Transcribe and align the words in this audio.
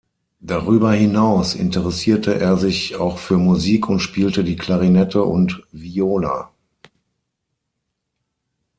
Darüber 0.39 0.93
hinaus 0.93 1.53
interessierte 1.53 2.39
er 2.39 2.57
sich 2.57 2.95
auch 2.95 3.19
für 3.19 3.37
Musik 3.37 3.87
und 3.87 3.99
spielte 3.99 4.43
die 4.43 4.55
Klarinette 4.55 5.21
und 5.23 5.61
Viola. 5.71 6.49